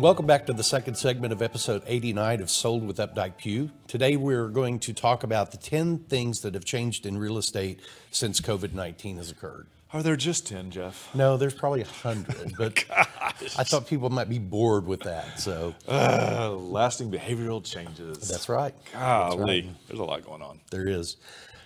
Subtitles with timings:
[0.00, 3.70] and welcome back to the second segment of episode 89 of Sold with Updike Pew.
[3.86, 7.80] Today we're going to talk about the 10 things that have changed in real estate
[8.10, 9.66] since COVID 19 has occurred.
[9.92, 11.14] Are there just 10, Jeff?
[11.14, 15.38] No, there's probably a 100, but I thought people might be bored with that.
[15.38, 18.26] So Uh, lasting behavioral changes.
[18.26, 18.74] that's right.
[18.94, 20.60] Golly, there's a lot going on.
[20.70, 21.18] There is.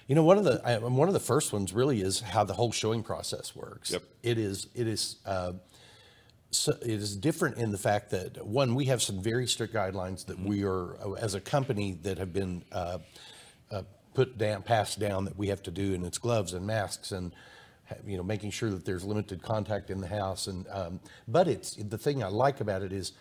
[0.09, 2.55] You know, one of the I, one of the first ones really is how the
[2.55, 3.93] whole showing process works.
[3.93, 4.03] Yep.
[4.25, 5.53] It is it is uh,
[6.55, 10.27] so it is different in the fact that one we have some very strict guidelines
[10.27, 12.99] that we are as a company that have been uh,
[13.71, 13.83] uh,
[14.15, 17.33] put down passed down that we have to do, and it's gloves and masks and
[18.07, 21.75] you know making sure that there's limited contact in the house and um, but it's
[21.77, 23.13] the thing I like about it is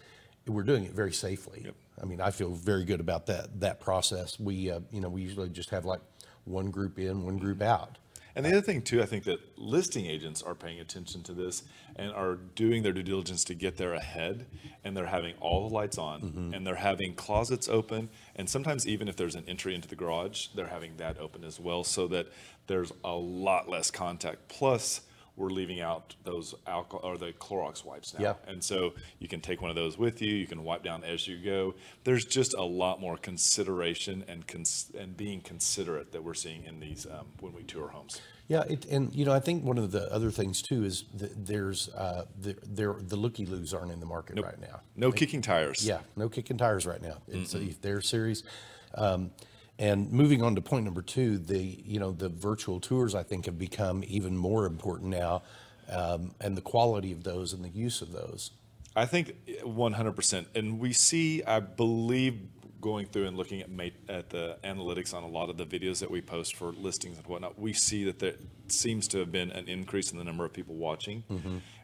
[0.47, 1.71] we're doing it very safely.
[2.01, 4.39] I mean, I feel very good about that that process.
[4.39, 6.01] We uh, you know we usually just have like
[6.45, 7.97] one group in, one group out.
[8.35, 11.63] And the other thing, too, I think that listing agents are paying attention to this
[11.95, 14.47] and are doing their due diligence to get there ahead.
[14.83, 16.53] And they're having all the lights on mm-hmm.
[16.53, 18.09] and they're having closets open.
[18.35, 21.59] And sometimes, even if there's an entry into the garage, they're having that open as
[21.59, 22.27] well so that
[22.67, 24.47] there's a lot less contact.
[24.47, 25.01] Plus,
[25.35, 28.21] we're leaving out those alcohol or the Clorox wipes now.
[28.21, 28.33] Yeah.
[28.47, 30.33] And so you can take one of those with you.
[30.33, 31.73] You can wipe down as you go.
[32.03, 36.79] There's just a lot more consideration and cons- and being considerate that we're seeing in
[36.79, 38.21] these um, when we tour homes.
[38.47, 41.45] Yeah, it, and you know, I think one of the other things too is that
[41.45, 44.81] there's uh, the, there the looky loos aren't in the market right now.
[44.95, 45.85] No kicking tires.
[45.85, 47.17] Yeah, no kicking tires right now.
[47.27, 48.43] It's a, their series.
[48.95, 49.31] Um,
[49.79, 53.45] and moving on to point number two, the you know the virtual tours I think
[53.45, 55.43] have become even more important now,
[55.89, 58.51] um, and the quality of those and the use of those.
[58.95, 60.45] I think 100%.
[60.55, 62.39] And we see, I believe,
[62.79, 63.69] going through and looking at
[64.09, 67.25] at the analytics on a lot of the videos that we post for listings and
[67.25, 68.35] whatnot, we see that there
[68.67, 71.23] seems to have been an increase in the number of people watching.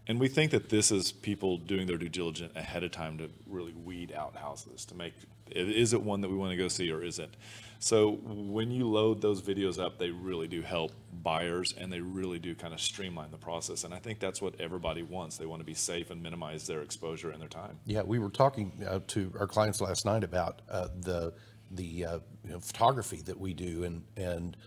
[0.07, 3.29] And we think that this is people doing their due diligence ahead of time to
[3.47, 5.13] really weed out houses to make
[5.51, 7.35] is it one that we want to go see or is it?
[7.81, 10.91] So when you load those videos up, they really do help
[11.23, 13.85] buyers and they really do kind of streamline the process.
[13.85, 15.37] And I think that's what everybody wants.
[15.37, 17.79] They want to be safe and minimize their exposure and their time.
[17.85, 21.33] Yeah, we were talking uh, to our clients last night about uh, the
[21.71, 24.57] the uh, you know, photography that we do, and and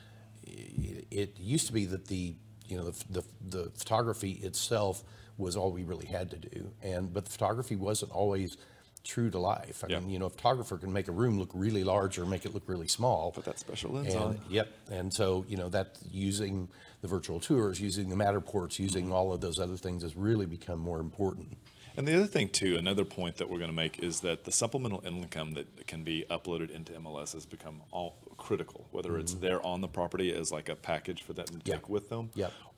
[0.44, 2.36] it, it used to be that the
[2.68, 3.22] you know the, the
[3.58, 5.02] the photography itself
[5.36, 8.56] was all we really had to do, and but the photography wasn't always
[9.04, 9.84] true to life.
[9.84, 10.00] I Yeah.
[10.00, 12.54] mean, you know, a photographer can make a room look really large or make it
[12.54, 13.32] look really small.
[13.32, 14.40] Put that special lens And, on.
[14.48, 14.68] Yep.
[14.90, 16.68] And so, you know, that using
[17.00, 19.14] the virtual tours, using the Matterports, using mm-hmm.
[19.14, 21.56] all of those other things has really become more important.
[21.96, 24.52] And the other thing too, another point that we're going to make is that the
[24.52, 28.86] supplemental income that can be uploaded into MLS has become all critical.
[28.92, 31.68] Whether it's there on the property as like a package for them to Mm-hmm.
[31.68, 31.74] Yeah.
[31.74, 32.30] take with them,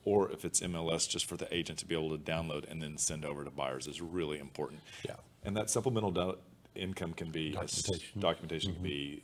[0.03, 2.97] or if it's MLS just for the agent to be able to download and then
[2.97, 4.81] send over to buyers is really important.
[5.05, 5.15] Yeah.
[5.43, 6.37] And that supplemental do-
[6.75, 8.19] income can be a Documentation.
[8.19, 8.83] documentation Mm-hmm.
[8.83, 9.23] can be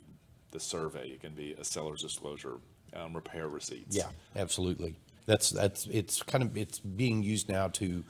[0.52, 2.56] the survey, it can be a seller's disclosure,
[2.94, 3.94] um, repair receipts.
[3.96, 4.96] Yeah, absolutely.
[5.26, 8.04] That's that's it's kind of it's being used now to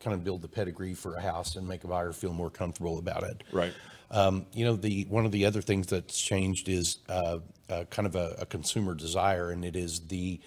[0.00, 2.98] kind of build the pedigree for a house and make a buyer feel more comfortable
[2.98, 3.44] about it.
[3.52, 3.72] Right.
[4.10, 7.38] Um, you know, the one of the other things that's changed is uh,
[7.68, 10.40] uh, kind of a, a consumer desire, and it is the,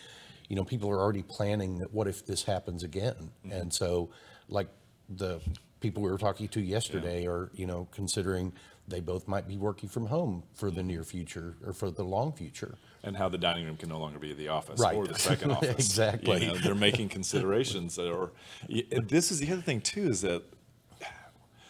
[0.49, 4.09] you know, people are already planning that what if this happens again, and so
[4.49, 4.67] like
[5.09, 5.39] the
[5.79, 8.53] people we were talking to yesterday are you know considering
[8.87, 12.33] they both might be working from home for the near future or for the long
[12.33, 12.77] future.
[13.03, 14.95] And how the dining room can no longer be the office Right.
[14.95, 15.69] or the second office.
[15.69, 16.45] Exactly.
[16.45, 18.31] You know, they're making considerations that are.
[18.67, 20.43] This is the other thing too is that.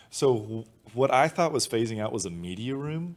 [0.09, 3.15] So what I thought was phasing out was a media room.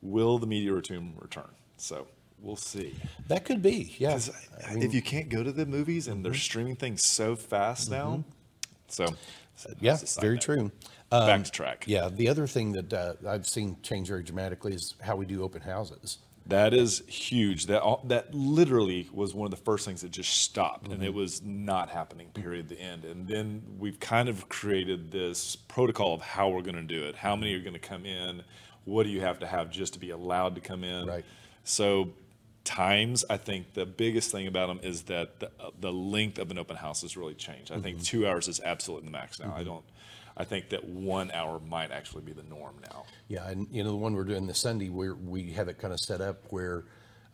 [0.00, 1.50] Will the media room return?
[1.76, 2.06] So
[2.40, 2.94] we'll see.
[3.28, 4.18] That could be, yeah.
[4.66, 6.38] I mean- if you can't go to the movies and they're mm-hmm.
[6.38, 8.30] streaming things so fast now, mm-hmm.
[8.88, 9.06] so
[9.80, 10.42] Yeah, that's very note.
[10.42, 10.72] true.
[11.10, 11.84] Back um, to track.
[11.86, 15.42] Yeah, the other thing that uh, I've seen change very dramatically is how we do
[15.42, 16.18] open houses.
[16.46, 17.66] That is huge.
[17.66, 21.04] That all, that literally was one of the first things that just stopped, and Mm-hmm.
[21.04, 22.28] it was not happening.
[22.34, 22.68] Period.
[22.68, 23.04] The end.
[23.06, 27.14] And then we've kind of created this protocol of how we're going to do it.
[27.16, 28.42] How many are going to come in?
[28.84, 31.06] What do you have to have just to be allowed to come in?
[31.06, 31.24] Right.
[31.64, 32.10] So
[32.64, 35.50] times, I think the biggest thing about them is that the,
[35.80, 37.70] the length of an open house has really changed.
[37.70, 37.82] I Mm-hmm.
[37.84, 39.54] think two hours is absolutely the max now.
[39.56, 39.84] I don't.
[40.36, 43.04] I think that one hour might actually be the norm now.
[43.28, 45.92] Yeah, and you know the one we're doing this Sunday, we we have it kind
[45.94, 46.84] of set up where,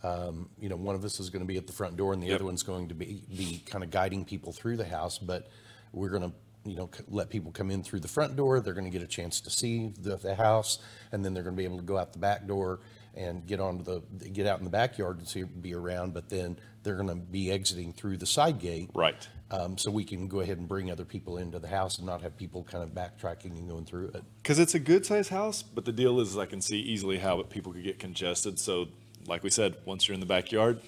[0.02, 2.22] um, you know, one of us is going to be at the front door and
[2.22, 2.34] the Yep.
[2.36, 5.48] other one's going to be be kind of guiding people through the house, but
[5.92, 6.32] we're going to
[6.68, 8.60] you know c- let people come in through the front door.
[8.60, 10.78] They're going to get a chance to see the, the house,
[11.10, 12.80] and then they're going to be able to go out the back door.
[13.16, 16.56] and get onto the, get out in the backyard and see, be around, but then
[16.84, 18.88] they're gonna be exiting through the side gate.
[18.94, 19.26] Right.
[19.52, 22.22] Um, so we can go ahead and bring other people into the house and not
[22.22, 24.22] have people kind of backtracking and going through it.
[24.42, 27.42] Because it's a good sized house, but the deal is I can see easily how
[27.42, 28.58] people could get congested.
[28.60, 28.86] So,
[29.26, 30.80] like we said, once you're in the backyard,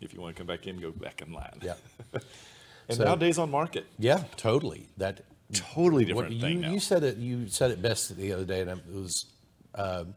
[0.00, 1.58] if you want to come back in, go back in line.
[1.62, 1.74] Yeah.
[2.88, 4.88] And So- nowadays on market, Yeah, totally.
[4.96, 5.20] That,
[5.52, 6.70] totally what, different you, thing now.
[6.72, 9.26] you said it, you said it best the other day and it was,
[9.74, 10.14] um,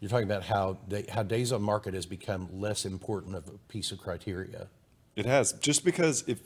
[0.00, 3.52] you're talking about how, day- how days on market has become less important of a
[3.68, 4.68] piece of criteria.
[5.16, 6.40] It has just because if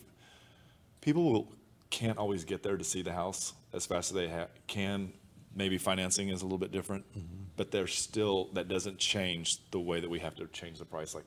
[1.04, 1.52] people will,
[1.90, 5.12] can't always get there to see the house as fast as they ha- can,
[5.54, 7.44] maybe financing is a little bit different, mm-hmm.
[7.56, 11.14] but there's still that doesn't change the way that we have to change the price.
[11.14, 11.24] Like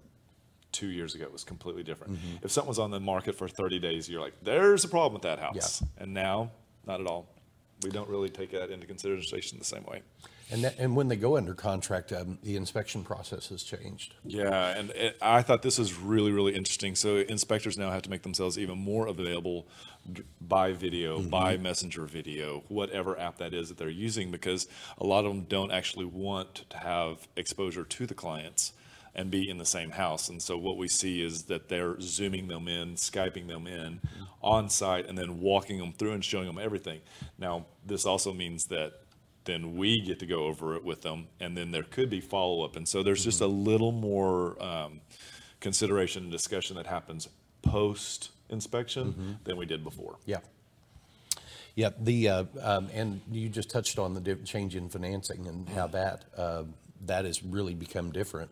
[0.71, 2.15] two years ago, it was completely different.
[2.15, 2.45] Mm-hmm.
[2.45, 5.21] If something was on the market for 30 days, you're like, "There's a problem with
[5.21, 6.51] that house," and now
[6.85, 7.29] not at all.
[7.83, 10.01] We don't really take that into consideration the same way.
[10.49, 14.15] And that, and when they go under contract, um, the inspection process has changed.
[14.23, 16.95] Yeah, and it, I thought this was really, really interesting.
[16.95, 19.67] So inspectors now have to make themselves even more available
[20.39, 25.25] by video, by messenger video, whatever app that is that they're using, because a lot
[25.25, 28.71] of them don't actually want to have exposure to the clients
[29.13, 30.29] and be in the same house.
[30.29, 33.99] And so what we see is that they're zooming them in, skyping them in
[34.41, 37.01] on site, and then walking them through and showing them everything.
[37.37, 38.93] Now, this also means that
[39.47, 42.63] then we get to go over it with them, and then there could be follow
[42.63, 42.75] up.
[42.75, 45.01] And so there's just a little more um,
[45.59, 47.27] consideration and discussion that happens
[47.63, 50.17] post inspection than we did before.
[50.25, 50.41] Yeah.
[51.75, 55.87] Yeah, the, uh, um, and you just touched on the change in financing and how
[55.87, 56.63] that, uh,
[57.05, 58.49] that has really become different.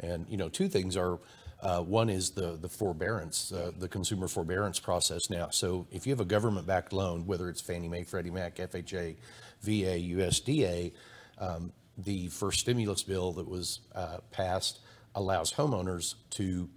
[0.00, 1.18] And, you know, two things are,
[1.62, 5.48] uh, one is the, the forbearance, uh, the consumer forbearance process now.
[5.50, 9.16] So if you have a government-backed loan, whether it's Fannie Mae, Freddie Mac, FHA,
[9.62, 10.92] VA, USDA,
[11.38, 14.80] um, the first stimulus bill that was, uh, passed
[15.14, 16.68] allows homeowners to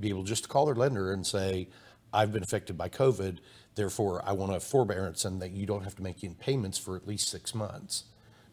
[0.00, 1.68] be able just to call their lender and say,
[2.12, 3.38] I've been affected by COVID,
[3.74, 6.96] therefore I want a forbearance and that you don't have to make any payments for
[6.96, 8.04] at least six months.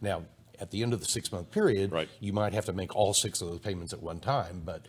[0.02, 0.24] Now,
[0.60, 2.10] at the end of the six-month period, Right.
[2.20, 4.86] you might have to make all six of those payments at one time, but,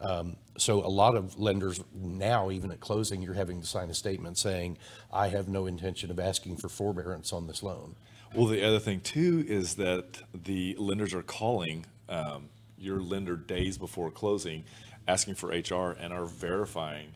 [0.00, 3.94] um, so a lot of lenders now, even at closing, you're having to sign a
[3.94, 4.78] statement saying,
[5.12, 7.96] I have no intention of asking for forbearance on this loan.
[8.34, 12.48] Well, the other thing too is that the lenders are calling um,
[12.78, 14.64] your lender days before closing,
[15.08, 17.08] asking for HR and are verifying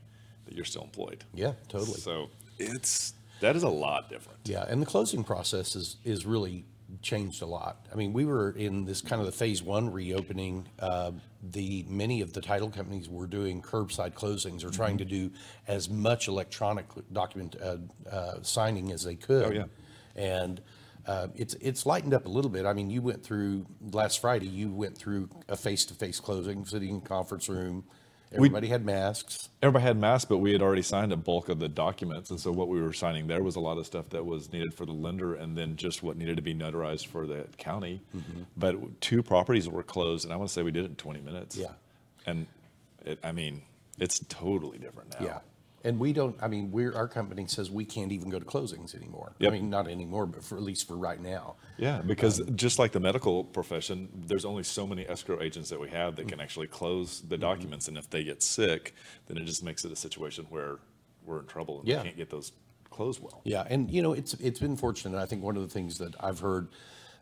[0.46, 1.24] that you're still employed.
[1.34, 2.00] Yeah, totally.
[2.00, 4.38] So it's that is a lot different.
[4.44, 6.64] Yeah, and the closing process is, is really
[7.02, 7.86] changed a lot.
[7.92, 10.66] I mean, we were in this kind of the phase one reopening.
[10.78, 15.30] Uh, the, many of the title companies were doing curbside closings or trying to do
[15.68, 17.76] as much electronic document, uh,
[18.10, 19.46] uh, signing as they could.
[19.46, 19.64] Oh, yeah.
[20.16, 20.60] And,
[21.06, 22.66] uh, it's, it's lightened up a little bit.
[22.66, 27.00] I mean, you went through, last Friday, you went through a face-to-face closing, sitting in
[27.00, 27.84] conference room.
[28.32, 29.48] Everybody had masks.
[29.60, 32.52] Everybody had masks, but we had already signed a bulk of the documents, and so
[32.52, 34.92] what we were signing there was a lot of stuff that was needed for the
[34.92, 38.02] lender, and then just what needed to be notarized for the county.
[38.16, 38.42] Mm-hmm.
[38.56, 41.20] But two properties were closed, and I want to say we did it in 20
[41.20, 41.56] minutes.
[41.56, 41.72] Yeah.
[42.26, 42.46] and
[43.04, 43.62] it, I mean,
[43.98, 45.26] it's totally different now.
[45.26, 45.38] Yeah.
[45.82, 48.94] And we don't, I mean, we're, our company says we can't even go to closings
[48.94, 49.32] anymore.
[49.40, 51.54] I mean, not anymore, but for, at least for right now.
[51.78, 55.88] Yeah, because just like the medical profession, there's only so many escrow agents that we
[55.90, 56.30] have that Mm-hmm.
[56.30, 58.94] can actually close the documents, and if they get sick,
[59.26, 60.76] then it just makes it a situation where
[61.24, 61.98] we're in trouble and Yeah.
[61.98, 62.52] we can't get those
[62.90, 63.40] closed well.
[63.44, 65.18] Yeah, and you know, it's, it's been fortunate.
[65.18, 66.68] I think one of the things that I've heard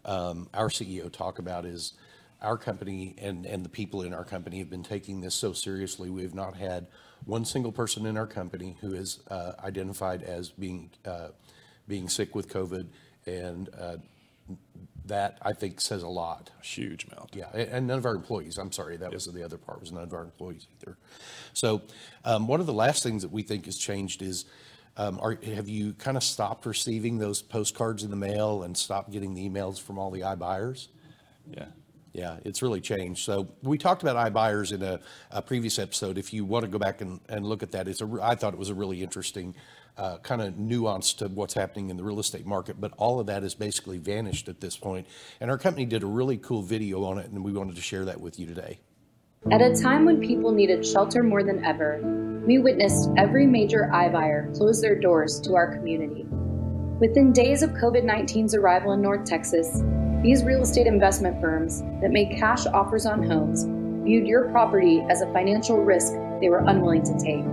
[0.05, 1.93] um, our CEO talk about is
[2.41, 6.11] our company and, and the people in our company have been taking this so seriously.
[6.11, 6.87] We have not had
[7.25, 11.29] one single person in our company who is uh, identified as being, uh,
[11.89, 12.87] being sick with COVID.
[13.27, 13.97] And uh,
[15.07, 16.51] that, I think, says a lot.
[16.63, 17.35] Huge amount.
[17.35, 20.05] Yeah, and none of our employees, I'm sorry, that was the other part, was none
[20.05, 20.97] of our employees either.
[21.53, 21.83] So,
[22.25, 24.45] um, one of the last things that we think has changed is,
[24.97, 29.11] um, are, have you kind of stopped receiving those postcards in the mail and stopped
[29.11, 30.89] getting the emails from all the iBuyers?
[31.51, 31.67] Yeah.
[32.19, 33.25] Yeah, it's really changed.
[33.25, 34.99] So we talked about iBuyers in a,
[35.31, 36.19] a previous episode.
[36.19, 38.55] If you want to go back and, and look at that, it's a, I thought
[38.55, 39.55] it was a really interesting
[39.97, 42.81] uh, kind of nuance to what's happening in the real estate market.
[42.81, 45.07] But all of that has basically vanished at this point.
[45.41, 48.05] And our company did a really cool video on it, and we wanted to share
[48.07, 48.81] that with you today.
[49.53, 52.01] At a time when people needed shelter more than ever,
[52.45, 56.27] we witnessed every major iBuyer close their doors to our community.
[56.99, 59.85] Within days of COVID 19's arrival in North Texas,
[60.23, 63.65] these real estate investment firms that made cash offers on homes
[64.05, 67.45] viewed your property as a financial risk they were unwilling to take.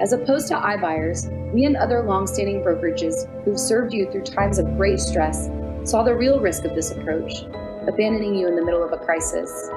[0.00, 4.76] As opposed to iBuyers, we and other longstanding brokerages who've served you through times of
[4.76, 5.50] great stress
[5.84, 7.44] saw the real risk of this approach
[7.88, 9.68] abandoning you in the middle of a crisis.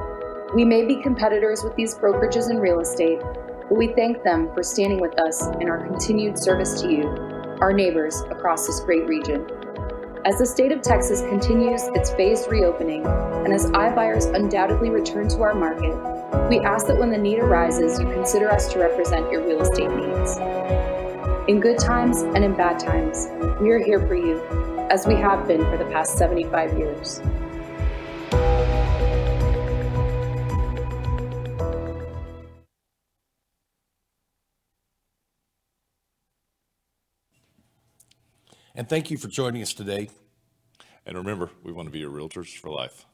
[0.53, 4.63] We may be competitors with these brokerages in real estate, but we thank them for
[4.63, 7.07] standing with us in our continued service to you,
[7.61, 9.64] our neighbors across this great region.
[10.25, 15.44] As the state of Texas continues its phased reopening, and as iBuyers undoubtedly return to
[15.44, 15.96] our market,
[16.50, 19.91] we ask that when the need arises, you consider us to represent your real estate
[19.91, 20.38] needs.
[21.48, 23.27] In good times and in bad times,
[23.62, 24.41] we are here for you,
[24.89, 27.22] as we have been for the past 75 years.
[38.77, 40.10] And thank you for joining us today.
[41.05, 43.05] And remember, we want to be your realtors for life.